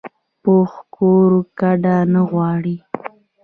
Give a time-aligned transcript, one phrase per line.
[0.43, 2.77] پوخ کور کډه نه غواړي